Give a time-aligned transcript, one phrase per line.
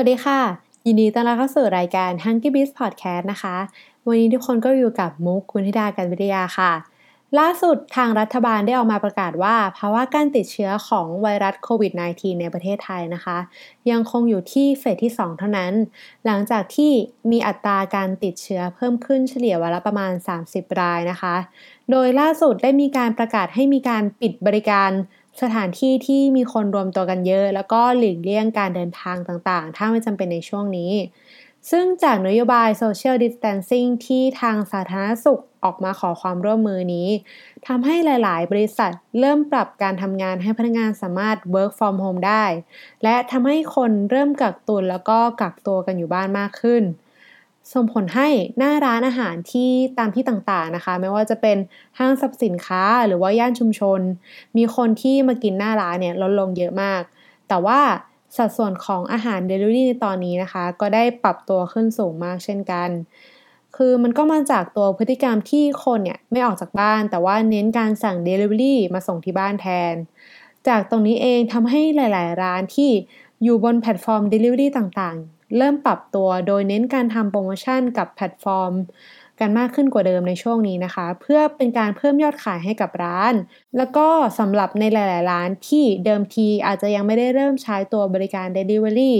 [0.00, 0.40] สวัสดีค่ะ
[0.86, 3.56] ยินดีต้อนรับเข้าสู่รายการ h u n k y Biz Podcast นะคะ
[4.06, 6.72] วันนี้ทุกคนก็อยู่กับมุกคุณธิดาการวิทยาค่ะ
[7.38, 13.38] ล่าสุดทางรัฐบาลได้ออกมาประกาศว่า ภาวะการติดเชื้อของไวรัสโควิด -19 ในประเทศไทยนะคะ
[13.90, 15.72] ยังคงอยู่ที่เฟสที่ 2 เท่านั้น
[16.26, 16.92] หลังจากที่
[17.30, 20.12] มีอัตราการติดเชื้อเพิ่มขึ้นเฉลี่ยวันละประมาณ
[20.46, 21.34] 30 รายนะคะ
[21.90, 24.90] โดยล่าสุดได้มีการประกาศให้มีการปิดบริการ
[25.42, 30.92] สถานที่ที่มีคนรวมตัวกันเยอะ แล้วก็หลีกเลี่ยงการเดินทางต่างๆ ถ้าไม่จำเป็นในช่วงนี้
[31.70, 37.08] ซึ่งจากนโยบาย Social Distancing ที่ทางสาธารณสุขออกมาขอความร่วมมือนี้
[37.66, 42.44] ทำให้หลาย ๆ บริษัทเริ่มปรับการทำงานให้พนักงานสามารถ work from home ได้
[43.02, 46.82] และทำให้คนเริ่มกักตุนแล้วก็กักตัวกันอยู่บ้านมากขึ้น
[47.72, 51.58] ส่งผลให้หน้าร้านอาหารที่ตามที่ต่างๆนะคะ ไม่ว่าจะเป็น
[51.98, 54.00] ห้างสรรพสินค้าหรือว่าย่านชุมชน
[54.56, 57.02] มีคนที่มากินหน้าร้านเนี่ยลดลงเยอะมาก
[57.48, 57.80] แต่ว่า
[58.36, 62.88] สัดส่วนของอาหารเดลิเวอรี่ในตอนนี้นะคะ ก็ได้ปรับตัวขึ้นสูงมากเช่นกัน
[63.76, 69.94] คือมันก็มาจากตัวพฤติกรรมที่คนเนี่ยไม่ออกจากบ้าน แต่ว่าเน้นการสั่ง Delivery มาส่งที่บ้านแทน
[70.68, 72.90] จากตรงนี้เองทำให้หลาย ๆ ร้านที่
[73.42, 75.18] อยู่บนแพลตฟอร์ม Delivery ต่าง
[75.56, 78.72] เริ่มปรับตัวโดยเน้นการทำโปรโมชั่นกับแพลตฟอร์ม
[79.40, 83.34] กันมากขึ้นกว่าเดิมในช่วงนี้นะคะ เพื่อเป็นการเพิ่มยอดขายให้กับร้าน
[83.76, 84.06] แล้วก็
[84.38, 89.12] สำหรับในหลาย ๆ ร้านที่เดิมทีอาจจะยังไม่ได้เริ่มใช้ตัวบริการ Delivery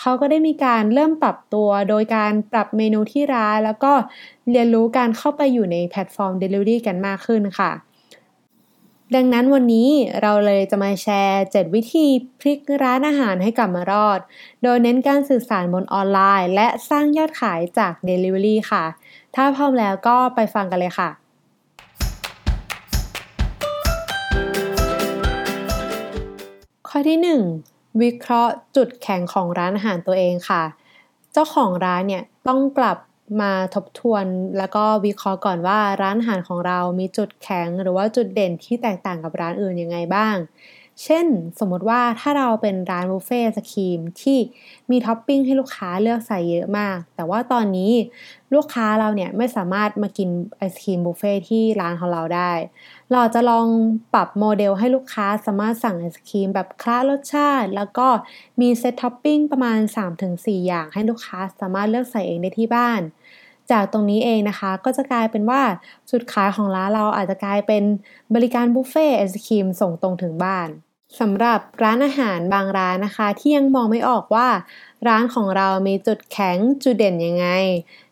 [0.00, 3.92] เขาก็ได้มีการเริ่มปรับตัวโดยการปรับเมนูที่ร้าน แล้วก็
[4.50, 7.70] เรียนรู้การเข้าไปอยู่ในแพลตฟอร์ม Delivery กันมากขึ้นค่ะ
[9.12, 9.90] ดังนั้นวันนี้
[10.22, 12.06] เราเลยจะมาแชร์ 7 วิธี
[12.40, 14.20] พลิกร้านอาหารให้กลับมารอด
[14.62, 18.84] โดยเน้นการสื่อสารบนออนไลน์ และสร้างยอดขายจาก Delivery ค่ะ
[19.34, 21.10] ถ้าพร้อมแล้วก็ไปฟังกันเลยค่ะ
[26.88, 27.18] ข้อที่
[27.60, 30.62] 1 วิเคราะห์จุดแข็งของร้านอาหารตัวเองค่ะ
[31.32, 32.98] เจ้าของร้านเนี่ยต้องกลับ
[33.40, 34.26] มาทบทวน
[34.58, 40.36] แล้วก็วิเคราะห์ก่อนว่าร้านอาหารของเรามีจุดแข็ง หรือว่าจุดเด่นที่แตกต่างกับร้านอื่นยังไงบ้าง
[41.02, 41.26] เช่น
[41.60, 44.38] สมมติว่าถ้าเราเป็นร้านบุฟเฟ่สครีมที่
[44.90, 47.92] มีท็อปปิ้งให้ลูกค้าเลือกใส่เยอะมาก แต่ว่าตอนนี้
[48.54, 52.52] ลูกค้าเราเนี่ยไม่สามารถมากินไอศครีมบุฟเฟ่ที่ร้านของเราได้
[53.12, 53.66] เราจะลอง
[54.14, 58.08] ปรับโมเดลให้ลูกค้าสามารถสั่งไอศครีมแบบคละรสชาติ แล้วก็
[58.60, 59.78] มีเซตท็อปปิ้งประมาณ
[60.22, 63.02] 3-4 อย่างให้ลูกค้าสามารถเลือกใส่เองได้ที่บ้าน
[63.70, 65.62] จากตรงนี้เองนะคะ ก็จะกลายเป็นว่า
[66.10, 67.82] จุดขายของร้านเราอาจจะกลายเป็น
[68.34, 70.68] บริการบุฟเฟ่ไอศครีมส่งตรงถึงบ้าน
[71.20, 74.48] สำหรับร้านอาหารบางร้านนะคะ ที่ยังมองไม่ออกว่า
[75.08, 77.46] ร้านของเรามีจุดแข็งจุดเด่นยังไง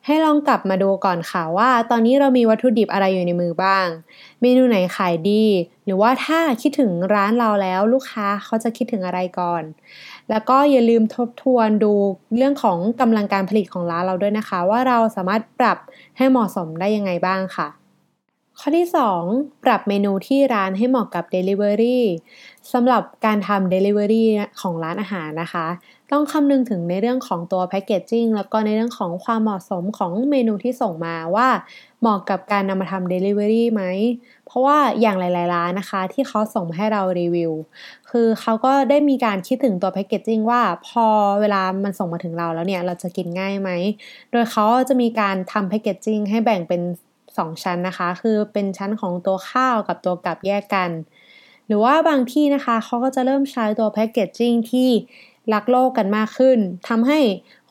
[0.07, 3.87] ให้ลองกลับมาดูก่อนค่ะว่า ตอนนี้เรามีวัตถุดิบอะไรอยู่ในมือบ้าง
[4.41, 5.45] เมนูไหนขายดี
[5.85, 9.63] หรือว่าถ้าคิดถึงร้านเราแล้วลูกค้าเขาจะคิดถึงอะไรก่อน
[10.31, 11.93] แล้วก็อย่าลืมทบทวนดู
[12.37, 15.79] เรื่องของกำลังการผลิตของร้านเราด้วยนะคะ ว่าเราสามารถปรับ
[16.17, 17.69] ให้เหมาะสมได้ยังไงบ้างค่ะ
[18.65, 18.89] ข้อที่
[19.25, 21.99] 2 ปรับเมนูที่ร้านให้เหมาะกับ Delivery
[22.73, 24.25] สำหรับการทำ Delivery
[24.61, 25.67] ของร้านอาหารนะคะ
[26.13, 31.49] ต้องคำนึงถึงในเรื่องของตัวแพคเกจจิ้งแล้วก็ในเรื่องของความเหมาะสมของเมนูที่ส่งมาว่า
[32.01, 33.83] เหมาะกับการนำมาทำ Delivery ไหม
[34.47, 37.53] เพราะว่าอย่างหลาย ๆ ร้านนะคะ ที่เขาส่งมาให้เรารีวิว
[38.11, 41.07] คือเขาก็ได้มีการคิดถึงตัวแพคเกจจิ้งว่าพอ
[41.41, 43.71] เวลามันส่งมาถึงเราแล้วเนี่ยเราจะกินง่ายไหม
[44.31, 46.83] โดยเขาจะมีการทำแพคเกจจิ้งให้แบ่งเป็น
[47.39, 50.91] 2 ชั้นนะคะ คือเป็นชั้นของตัวข้าวกับตัวกับแยกกัน
[51.67, 54.91] หรือว่าบางที่นะคะเขาก็จะเริ่มใช้ตัวแพคเกจจิ้งที่
[55.55, 57.19] รักโลกกันมากขึ้นทำให้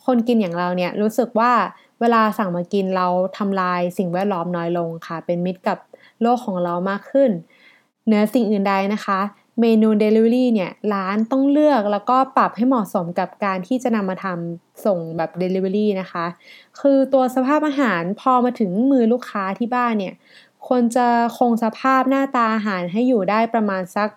[0.05, 1.51] คนกินอย่างเราเนี่ยรู้สึกว่า
[1.99, 3.07] เวลาสั่งมากินเรา
[3.37, 5.77] ทำลายสิ่งแวดล้อมน้อยลงค่ะ เป็นมิตรกับ
[6.21, 7.29] โลกของเรามากขึ้น
[8.05, 9.19] เหนือสิ่งอื่นใดนะคะ
[9.61, 16.25] เมนู Delivery เนี่ยร้านต้องเลือกแล้วก็ปรับให้เหมาะสมกับการที่จะนำมาทำส่งแบบ Delivery นะคะ
[16.79, 20.13] คือตัวสภาพอาหารพอมาถึงมือลูกค้าที่บ้านเนี่ย
[20.67, 24.09] ควรจะคงสภาพหน้าตาอาหารให้อยู่ได้ประมาณสัก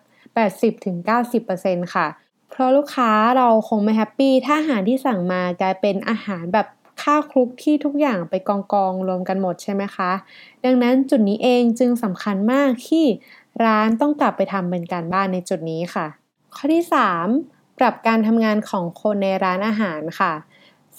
[0.73, 2.07] 80-90%ค่ะ
[2.51, 6.67] เพราะลูกค้าเราคงไม่แฮปปี้ถ้าอาหารที่สั่งมากลายเป็นอาหารแบบ
[7.03, 10.11] ข้าวคลุกที่ทุกอย่างไปกองกองรวมกันหมดใช่ไหมคะ
[10.65, 13.05] ดังนั้นจุดนี้เองจึงสำคัญมากที่
[13.65, 16.07] ร้านต้องกลับไปทำเป็นการบ้านในจุดนี้ค่ะ
[16.55, 17.27] ข้อที่ 3
[17.79, 20.33] ปรับการทำงานของคนในร้านอาหารค่ะ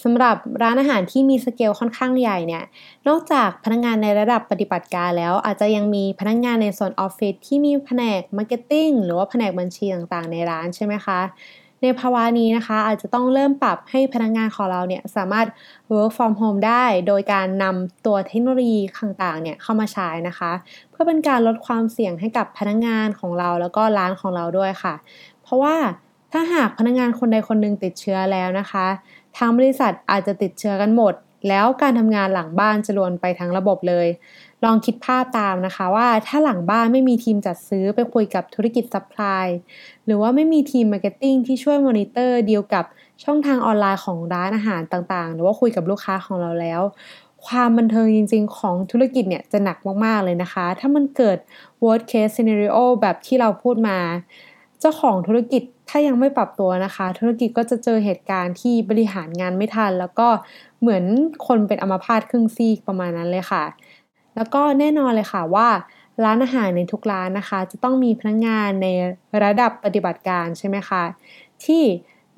[0.04, 2.64] สำหรับร้านอาหารที่มีสเกลค่อนข้างใหญ่เนี่ย
[3.08, 11.20] นอกจากพนักงานในระดับปฏิบัติการแล้ว อาจจะยังมีพนักงานในโซนออฟฟิศที่มีแผนก marketing หรือว่าแผนกบัญชีต่างๆ ในร้านใช่ไหมคะ
[11.86, 15.48] ในภาวะนี้นะคะ อาจจะต้องเริ่มปรับให้พนักงานของเราเนี่ยสามารถ
[15.92, 20.52] work from home ได้ โดยการนำตัวเทคโนโลยีต่างๆเนี่ยเข้ามาใช้นะคะ
[20.90, 24.94] เพื่อเป็นการลดความเสี่ยงให้กับพนักงานของเราแล้วก็ร้านของเราด้วยค่ะ
[25.44, 25.76] เพราะว่า
[26.32, 28.86] ถ้าหากพนักงานคนใดคนหนึ่งติดเชื้อแล้วนะคะ
[29.38, 31.14] ทางบริษัทอาจจะติดเชื้อกันหมด
[31.48, 34.08] แล้วการทำงานหลังบ้านจะรวนไปทั้งระบบเลย
[34.64, 39.46] ลองคิดภาพตามนะคะว่าถ้าหลังบ้านไม่มีทีมจัดซื้อไปคุยกับธุรกิจ supply
[40.06, 42.86] หรือว่าไม่มีทีม marketing ที่ช่วยมอนิเกี่ยวกับ
[43.24, 46.82] ช่องทางออนไลน์ของร้านอาหารต่างๆ หรือว่าคุยกับลูกค้าของเราแล้ว
[47.48, 51.38] ความบันเทิงจริง ๆ ของธุรกิจเนี่ยจะหนักมากๆเลยนะคะ ถ้ามันเกิด
[51.84, 53.98] worst case scenario แบบที่เราพูดมา
[54.86, 60.28] จ้าของธุรกิจถ้ายังไม่ปรับตัวนะคะ ธุรกิจก็จะเจอเหตุการณ์ที่บริหารงานไม่ทัน แล้วก็
[60.82, 61.04] เหมือน
[61.48, 63.64] คนเป็นอัมพาตครึ่งซีกประมาณนั้นเลยค่ะ
[64.36, 65.68] แล้วก็แน่นอนเลยค่ะว่า
[66.24, 68.88] ร้านอาหารในทุกร้านนะคะ จะต้องมีพนักงงานใน
[69.44, 71.04] ระดับปฏิบัติการใช่ไหมคะ
[71.66, 71.84] ที่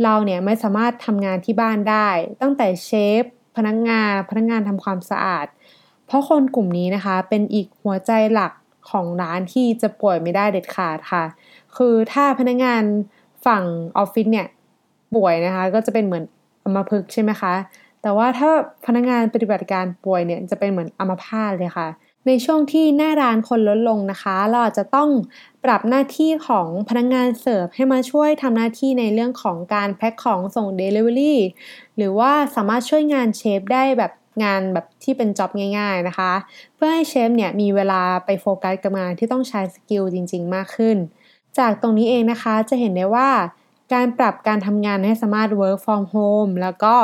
[0.03, 2.07] เราเนี่ยไม่สามารถทำงานที่บ้านได้
[2.41, 2.89] ตั้งแต่เช
[3.21, 3.23] ฟ
[3.57, 5.45] พนักงานพนักงานทำความสะอาด
[6.05, 8.51] เพราะคนกลุ่มนี้นะคะเป็นอีกหัวใจหลัก
[8.89, 11.23] ของร้านที่จะป่วยไม่ได้เด็ดขาดค่ะ
[11.77, 12.83] คือถ้าพนักงาน
[13.45, 13.63] ฝั่ง
[13.97, 14.47] ออฟฟิศเนี่ย
[15.15, 16.23] ป่วยนะคะ ก็จะเป็นเหมือน
[16.63, 17.53] อัมพฤกษ์ใช่ไหมคะ
[18.01, 18.49] แต่ว่าถ้า
[18.85, 21.87] พนักงานปฏิบัติการป่วยเนี่ยจะเป็นเหมือนอัมพาตเลยค่ะ
[22.27, 25.09] ในช่วงที่หน้าร้านคนลดลงนะคะ เราอาจจะต้อง
[25.63, 31.35] ปรับหน้าที่ของพนักงานเสิร์ฟให้มาช่วยทำหน้าที่ในเรื่องของการแพ็คของส่ง Delivery
[31.97, 34.11] หรือว่าสามารถช่วยงานเชฟได้แบบ
[34.43, 36.31] งานแบบที่เป็น job ง่าย ๆนะคะ
[36.75, 40.97] เพื่อให้เชฟเนี่ยมีเวลาไปโฟกัสกับงานที่ต้องใช้ skill จริง ๆ มากขึ้น
[41.57, 43.29] จากตรงนี้เองนะคะจะเห็นได้ว่า
[43.93, 46.95] การปรับการทำงานให้สามารถ work from home แล้วก็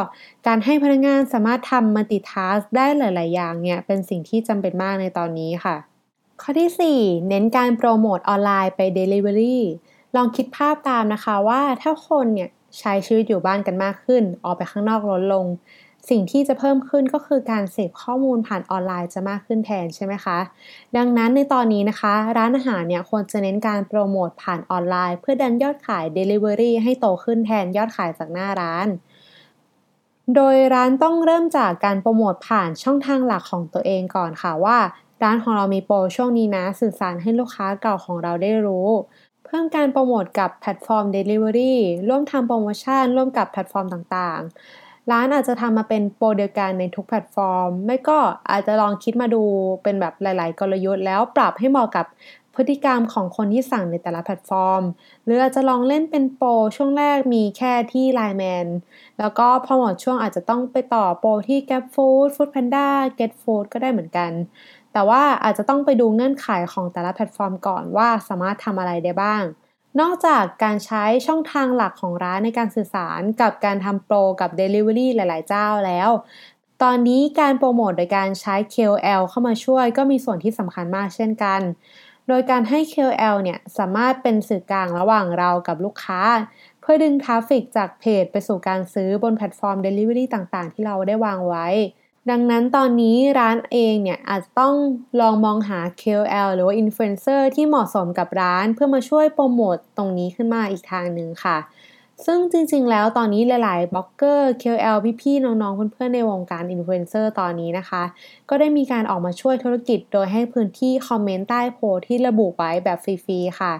[0.47, 5.75] การให้พนักงานสามารถทำ multitask ได้หลาย ๆ อย่างเนี่ย เป็นสิ่งที่จำเป็นมากในตอนนี้ค่ะ
[6.41, 9.57] ข้อที่ 4 เน้นการโปรโมทออนไลน์ไป delivery
[10.15, 15.45] ลองคิดภาพตามนะคะว่าถ้าคนเนี่ยใช้ชีวิตอยู่บ้านกันมากขึ้น ออกไปข้างนอกลดลง
[16.09, 20.37] สิ่งที่จะเพิ่มขึ้นก็คือการเสพข้อมูลผ่านออนไลน์จะมากขึ้นแทนใช่ไหมคะ
[20.97, 28.87] ดังนั้นในตอนนี้นะคะ ร้านอาหารเนี่ยควรจะเน้นการโปรโมทผ่านออนไลน์ เพื่อดันยอดขาย Delivery ให้โตขึ้นแทนยอดขายจากหน้าร้าน
[30.35, 34.77] โดยร้านต้องเริ่มจากการโปรโมทผ่านช่องทางหลักของตัวเองก่อนค่ะว่า
[35.23, 38.89] ร้านของเรามีโปรช่วงนี้นะสื่อสารให้ลูกค้าเก่าของเราได้รู้
[39.45, 41.73] เพิ่มการโปรโมทกับแพลตฟอร์ม Delivery
[42.07, 44.51] ร่วมทำโปรโมชั่นร่วมกับแพลตฟอร์มต่างๆ
[45.11, 48.19] ร้านอาจจะทำมาเป็นโปรเดียวกันในทุกแพลตฟอร์ม ไม่ก็
[48.49, 49.43] อาจจะลองคิดมาดู
[49.83, 52.05] เป็นแบบหลาย ๆ กลยุทธ์แล้วปรับให้เหมาะกับ
[52.55, 54.83] พฤติกรรมของคนที่สั่งในแต่ละแพลตฟอร์ม
[55.25, 58.67] หรืออาจจะลองเล่นเป็นโปรช่วงแรกมีแค่ที่ Line Man
[59.19, 62.87] แล้วก็พอหมดช่วงอาจจะต้องไปต่อโปรที่ Grab Food Food Panda
[63.19, 64.31] Get Food ก็ได้เหมือนกัน
[64.93, 69.43] แต่ว่าอาจจะต้องไปดูเงื่อนไขของแต่ละแพลตฟอร์มก่อนว่าสามารถทำอะไรได้บ้าง
[69.99, 76.09] นอกจากการใช้ช่องทางหลักของร้านในการสื่อสารกับการทำโปรกับ Delivery หลาย ๆ เจ้าแล้ว
[76.83, 81.61] ตอนนี้การโปรโมทโดยการใช้ KOL เข้ามาช่วยก็มีส่วนที่สำคัญมากเช่นกัน
[82.27, 86.21] โดยการให้ KOL เนี่ยสามารถเป็นสื่อกลางระหว่างเรากับลูกค้า
[86.81, 91.67] เพื่อดึง traffic จากเพจไปสู่การซื้อบนแพลตฟอร์ม Delivery ต่าง ๆ ที่เราได้วางไว้
[92.29, 94.73] ดังนั้นตอนนี้ร้านเองเนี่ยอาจจะต้อง
[95.21, 101.57] ลองมองหา KOL หรือว่า Influencer ที่เหมาะสมกับร้านเพื่อมาช่วยโปรโมตตรงนี้ขึ้นมาอีกทางหนึ่งค่ะ
[102.25, 108.03] ซึ่งจริงๆ แล้วตอนนี้หลายๆบล็อกเกอร์ KOL พี่ๆ น้องๆ เพื่อนๆ ในวงการอินฟลูเอนเซอร์ตอนนี้นะคะ
[108.49, 113.73] ก็ได้มีการออกมาช่วยธุรกิจโดยให้พื้นที่คอมเมนต์ใต้โพสที่ระบุไว้แบบฟรีๆ ค่ะ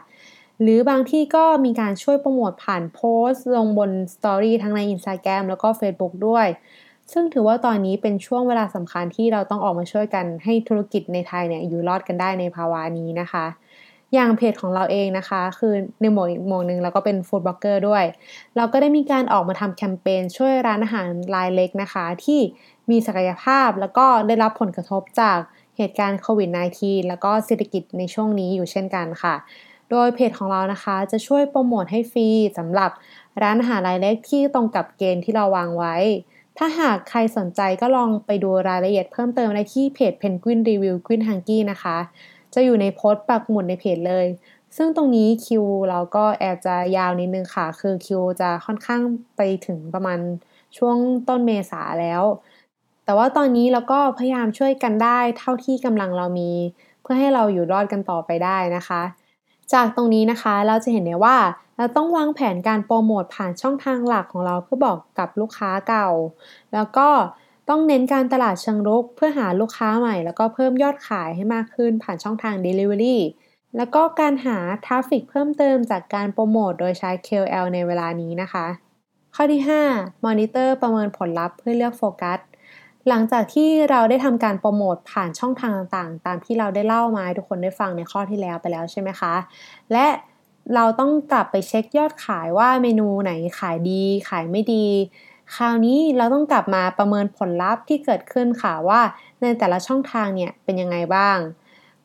[0.61, 6.47] หรือบางที่ก็มีการช่วยโปรโมทผ่านโพสต์ ลงบนสตอรี่ทั้งใน Instagram แล้วก็ Facebook ด้วย
[7.11, 13.45] ซึ่งถือว่าตอนนี้เป็นช่วงเวลาสำคัญที่เราต้องออกมาช่วยกันให้ธุรกิจในไทยเนี่ยอยู่รอดกันได้ในภาวะนี้นะคะ
[14.13, 18.03] อย่างเพจของเราเองนะคะ คือในหมวดอีกหมวดหนึ่งเราก็เป็นฟู้ดบล็อกเกอร์ด้วย
[18.55, 22.39] เราก็ได้มีการออกมาทำแคมเปญช่วยร้านอาหารรายเล็กนะคะ ที่
[22.89, 25.37] มีศักยภาพแล้วก็ได้รับผลกระทบจาก
[25.77, 29.35] เหตุการณ์โควิด -19 แล้วก็เศรษฐกิจในช่วงนี้อยู่เช่นกันค่ะ
[29.91, 32.91] โดยเพจของเรานะคะจะช่วยโปรโมทให้ฟรีสำหรับ
[33.41, 35.95] ร้านอาหารรายเล็กที่ตรงกับเกณฑ์ที่เราวางไว้
[36.57, 41.97] ถ้าหากใครสนใจก็ลองไปดูรายละเอียดเพิ่มเติมได้ที่เพจ Penguin Review Queen Hunky นะคะ
[42.53, 44.27] จะอยู่ในโพสต์ปักหมุดในเพจเลย
[44.77, 49.01] ซึ่งตรงนี้คิวเราก็แอบจะยาวนิดนึงค่ะ คือคิวจะค่อนข้าง
[49.37, 50.19] ไปถึงประมาณ
[50.77, 50.97] ช่วง
[51.29, 52.23] ต้นเมษาแล้ว
[53.05, 56.51] แต่ว่าตอนนี้เราก็พยายามช่วยกันได้เท่าที่กำลังเรามี
[57.01, 59.01] เพื่อให้เราอยู่รอดกันต่อไปได้นะคะ
[59.73, 61.37] จากตรงนี้นะคะเราจะเห็นได้ว่า
[61.77, 66.09] เราต้องวางแผนการโปรโมทผ่านช่องทางหลักของเราเพื่อบอกกับลูกค้าเก่า
[66.73, 67.09] แล้วก็
[67.69, 73.17] ต้องเน้นการตลาดเชิงรุกเพื่อหาลูกค้าใหม่ แล้วก็เพิ่มยอดขายให้มากขึ้นผ่านช่องทาง Delivery
[73.77, 78.65] แล้วก็การหา traffic เพิ่มเติมจากการโปรโมทโดยใช้ KOL ในเวลานี้นะคะ
[79.35, 79.61] ข้อที่
[79.93, 82.39] 5 Monitor ประเมินผลลัพธ์เพื่อเลือกโฟกัส
[83.09, 89.33] หลังจากที่เราได้ทำการโปรโมทผ่านช่องทางต่างๆ ตามที่เราได้เล่ามาทุกคนได้ฟังในข้อที่แล้วไปแล้วใช่ไหมคะ
[89.91, 90.05] และ
[90.75, 94.85] เราต้องกลับไปเช็คยอดขายว่าเมนูไหนขายดี ขายไม่ดี
[95.55, 99.01] คราวนี้เราต้องกลับมาประเมินผลลัพธ์ที่เกิดขึ้นค่ะว่า
[99.41, 101.37] ในแต่ละช่องทางเนี่ยเป็นยังไงบ้าง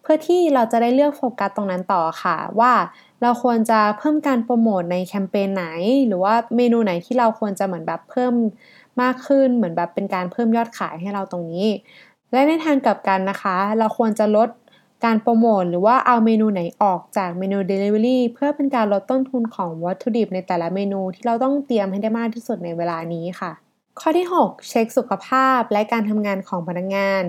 [0.03, 2.73] เพื่อที่เราจะได้เลือกโฟกัสตรงนั้นต่อค่ะว่า
[3.23, 5.67] เราควรจะเพิ่มการโปรโมทในแคมเปญไหน
[6.07, 8.35] หรือว่าเมนูไหนที่เราควรจะเหมือนแบบเพิ่ม
[9.03, 11.67] มากขึ้นเหมือนแบบเป็นการเพิ่มยอดขายให้เราตรงนี้
[12.33, 14.49] และในทางกลับกันนะคะ เราควรจะลด
[15.05, 23.53] การโปรโมทหรือว่าเอาเมนูไหนออกจากเมนู Delivery เพื่อเป็นการลดต้นทุนของวัตถุดิบในแต่ละเมนูที่เราต้องเตรียมให้ได้มากที่สุดในเวลานี้ค่ะ
[24.01, 27.25] ข้อที่ 6 เช็คสุขภาพและการทำงานของพนักงงาน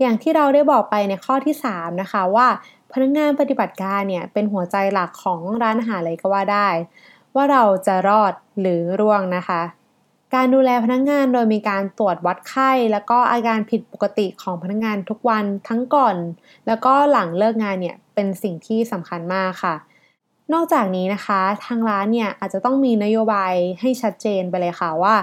[0.00, 2.46] อย่างที่เราได้บอกไปในข้อที่ 3 นะคะว่า
[2.92, 6.68] พนักงงานปฏิบัติการเนี่ยเป็นหัวใจหลักของร้านอาหารเลยก็ว่าได้
[7.34, 9.62] ว่าเราจะรอดหรือร่วงนะคะ
[10.34, 16.16] การดูแลพนักงงานโดยมีการตรวจวัดไข้ แล้วก็อาการผิดปกติของพนักงงานทุกวันทั้งก่อน
[16.66, 19.74] แล้วก็หลังเลิกงานเนี่ยเป็นสิ่งที่สำคัญมากค่ะ
[20.52, 25.14] นอกจากนี้นะคะทางร้านเนี่ยอาจจะต้องมีนโยบายให้ชัดเจนไปเลยค่ะว่า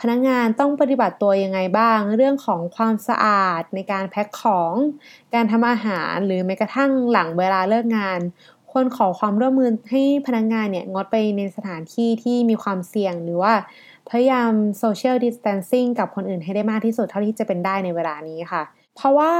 [0.00, 4.72] พนักงงานต้องปฏิบัติตัวยังไงบ้าง เรื่องของความสะอาดในการแพ็คของ
[5.34, 8.20] การทำอาหารหรือแม้กระทั่งหลังเวลาเลิกงาน
[8.70, 13.52] ควรขอความร่วมมือให้พนักงงานเนี่ยงดไปในสถานที่ที่มีความเสี่ยงหรือว่า
[14.10, 14.52] พยายาม
[14.82, 18.62] social distancing กับคนอื่นให้ได้มากที่สุดเท่าที่จะเป็นได้ในเวลานี้ค่ะ
[18.96, 19.32] เพราะว่า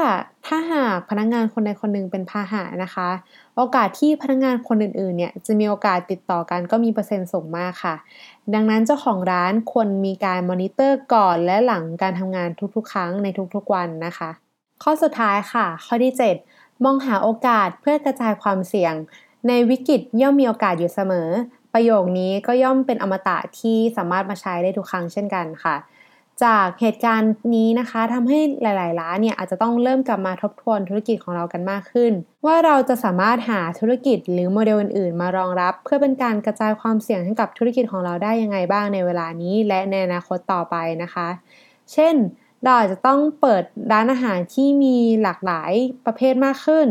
[0.46, 3.08] ถ้าหากพนักงานคนใดคนหนึ่งเป็นพาหะนะคะ
[3.56, 7.94] โอกาสที่พนักงานคนอื่นๆเนี่ยจะมีโอกาสติดต่อกันก็มีเปอร์เซ็นต์สูงมากค่ะ
[8.54, 14.30] ดังนั้นเจ้าของร้านควรมีการมอนิเตอร์ก่อนและหลังการทำงานทุกๆ ครั้งในทุกๆวันนะคะ
[14.82, 16.14] ข้อสุดท้ายค่ะ ข้อที่
[16.46, 18.94] 7 มองหาโอกาสเพื่อกระจายความเสี่ยง
[19.48, 21.28] ในวิกฤตย่อมมีโอกาสอยู่เสมอ
[21.74, 25.76] ประโยคนี้ก็ย่อมเป็นอมตะที่สามารถมาใช้ได้ทุกครั้งเช่นกันค่ะ
[26.44, 32.12] จากเหตุการณ์นี้นะคะทำให้หลาย ๆ ร้านเนี่ยอาจจะต้องเริ่มกลับมาทบทวนธุรกิจของเรากันมากขึ้น
[32.46, 41.28] ว่าเราจะสามารถหาธุรกิจหรือโมเดลอื่น ๆ มารองรับ เพื่อเป็นการกระจายความเสี่ยงให้กับธุรกิจของเราได้ยังไงบ้างในเวลานี้ และในอนาคตต่อไปนะคะ
[41.92, 42.14] เช่น
[42.62, 45.72] เราอาจจะต้องเปิดร้านอาหารที่มีหลากหลาย
[46.06, 46.86] ประเภทมากขึ้น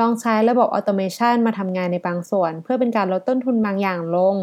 [0.00, 4.36] ลองใช้ระบบ automation มาทำงานในบางส่วน เพื่อเป็นการลดต้นทุนบางอย่างลง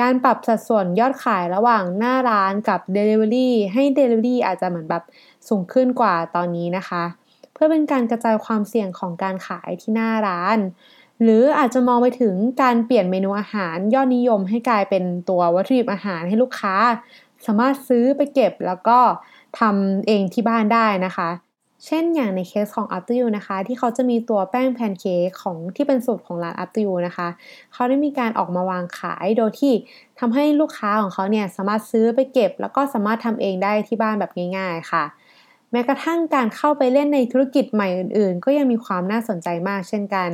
[0.00, 5.04] การปรับสัดส่วนยอดขายระหว่างหน้าร้านกับ Delivery ให้ Delivery อาจจะเหมือนแบบ
[5.48, 7.04] สูงขึ้นกว่าตอนนี้นะคะ
[7.52, 10.58] เพื่อเป็นการกระจายความเสี่ยงของการขายที่หน้าร้าน
[11.22, 16.74] หรืออาจจะมองไปถึงการเปลี่ยนเมนูอาหารยอดนิยมให้กลายเป็นตัววัตถุดิบอาหารให้ลูกค้า
[17.46, 18.98] สามารถซื้อไปเก็บแล้วก็
[19.60, 21.30] ทำเองที่บ้านได้นะคะ
[21.86, 27.28] เช่นอย่างในเคสของ After You นะคะ ที่เขาจะมีตัวแป้งแพนเค้กของที่เป็นสูตรของร้าน After You นะคะ
[27.72, 29.72] เขาได้มีการออกมาวางขายโดยที่
[30.18, 35.04] ทำให้ลูกค้าของเขาเนี่ยสามารถซื้อไปเก็บ แล้วก็สามารถทำเองได้ที่บ้านแบบง่าย ๆ ค่ะ
[35.70, 40.30] แม้กระทั่งการเข้าไปเล่นในธุรกิจใหม่อื่นๆ ก็ยังมีความน่าสนใจมากเช่นกัน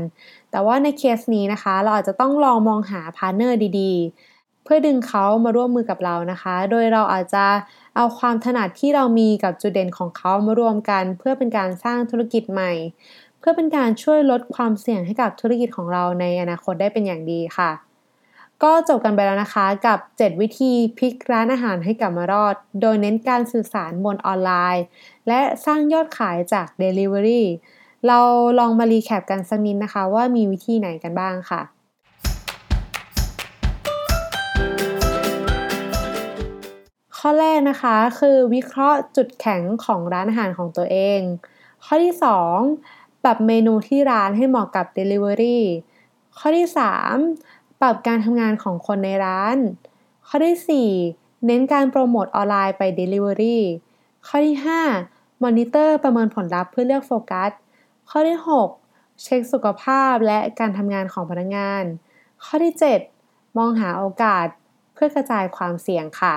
[0.51, 4.38] แต่ว่าในเคสนี้นะคะ เราอาจจะต้องลองมองหา partner ดีๆ
[4.71, 7.47] เพื่อดึงเขามาร่วมมือกับเรานะคะ โดยเราอาจจะ
[7.97, 12.73] เอาความถนัดที่เรามีกับจุดเด่นของเขามารวมกัน เพื่อเป็นการสร้างธุรกิจใหม่
[13.39, 17.71] เพื่อเป็นการช่วยลดความเสี่ยงให้กับธุรกิจของเราในอนาคตได้เป็นอย่างดีค่ะ
[18.63, 24.85] ก็จบกันไปแล้วนะคะกับ 7 วิธีพลิกร้านอาหารให้กลับมารอด โดยเน้นการสื่อสารบนออนไลน์
[25.29, 27.43] และสร้างยอดขายจาก Delivery
[28.07, 28.19] เรา
[28.59, 31.63] ลองมารีแคปกันสักนิดนะคะว่ามีวิธีไหนกันบ้างค่ะ
[37.30, 41.20] ข้อแรกนะคะคือวิเคราะห์จุดแข็งของร้านอาหารของตัวเอง
[41.85, 42.14] ข้อที่
[42.68, 45.58] 2 ปรับเมนูที่ร้านให้เหมาะกับ Delivery
[46.38, 46.68] ข้อที่
[47.25, 49.56] 3 ปรับการทำงานของคนในร้าน
[50.28, 53.58] ข้อที่ 4 เน้นการโปรโมทออนไลน์ไป Delivery
[54.26, 54.56] ข้อที่
[55.00, 57.50] 5 มอนิเตอร์ประเมินผลลัพธ์เพื่อเลือกโฟกัส
[58.11, 58.38] ข้อที่
[58.80, 61.85] 6 เช็คสุขภาพและการทำงานของพนักงาน
[62.44, 62.75] ข้อที่
[63.16, 64.47] 7 มองหาโอกาส
[64.94, 66.37] เพื่อกระจายความเสี่ยงค่ะ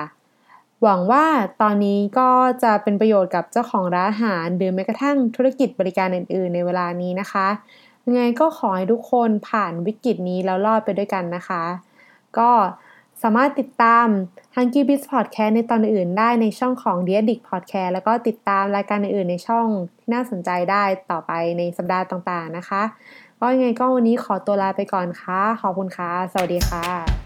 [0.82, 1.26] หวังว่า
[1.62, 2.30] ตอนนี้ก็
[2.62, 7.48] จะเป็นประโยชน์กับเจ้าของร้านอาหาร หรือแม้กระทั่งธุรกิจบริการอื่น ๆ ในเวลานี้นะคะ
[8.06, 11.64] ยังไงก็ขอให้ทุกคนผ่านวิกฤตนี้แล้วรอดไปด้วยกันนะคะ
[12.38, 12.50] ก็
[13.22, 14.06] สามารถติดตาม
[14.54, 19.66] h u n k y b i z Podcast ในตอนอื่นได้ในช่องของ The Addict Podcast แล้วก็ติดตามรายการอื่นๆในช่อง
[19.98, 22.82] ที่น่าสนใจได้ต่อไปในสัปดาห์ต่างๆนะคะ
[23.40, 27.21] ก็ยังไงก็วันนี้ขอตัวลาไปก่อนค่ะ ขอบคุณค่ะ สวัสดีค่ะ